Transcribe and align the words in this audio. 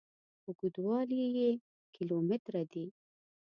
اوږدوالي 0.45 1.21
یې 1.37 1.49
کیلو 1.93 2.17
متره 2.27 2.61
دي. 2.71 2.85